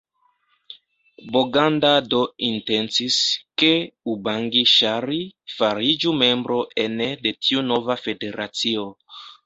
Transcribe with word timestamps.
Boganda 1.35 1.91
do 2.13 2.21
intencis, 2.47 3.19
ke 3.63 3.71
Ubangi-Ŝari 4.15 5.23
fariĝu 5.59 6.19
membro 6.25 6.61
ene 6.89 7.13
de 7.27 7.39
tiu 7.45 7.67
nova 7.73 8.03
federacio. 8.09 8.93